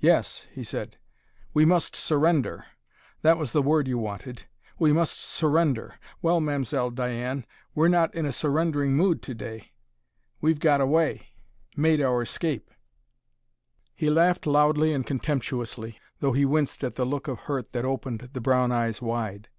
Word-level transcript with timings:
"Yes," 0.00 0.46
he 0.54 0.64
said; 0.64 0.96
"we 1.52 1.66
must 1.66 1.94
'surrender' 1.94 2.64
that 3.20 3.36
was 3.36 3.52
the 3.52 3.60
word 3.60 3.86
you 3.86 3.98
wanted. 3.98 4.44
We 4.78 4.94
must 4.94 5.20
surrender!... 5.20 5.96
Well, 6.22 6.40
Mam'selle 6.40 6.90
Diane, 6.92 7.44
we're 7.74 7.88
not 7.88 8.14
in 8.14 8.24
a 8.24 8.32
surrendering 8.32 8.94
mood 8.96 9.20
to 9.24 9.34
day. 9.34 9.72
We've 10.40 10.58
got 10.58 10.80
away; 10.80 11.34
made 11.76 12.00
our 12.00 12.22
escape!" 12.22 12.70
He 13.94 14.08
laughed 14.08 14.46
loudly 14.46 14.94
and 14.94 15.06
contemptuously, 15.06 15.98
though 16.20 16.32
he 16.32 16.46
winced 16.46 16.82
at 16.82 16.94
the 16.94 17.04
look 17.04 17.28
of 17.28 17.40
hurt 17.40 17.72
that 17.72 17.84
opened 17.84 18.30
the 18.32 18.40
brown 18.40 18.72
eyes 18.72 19.02
wide. 19.02 19.50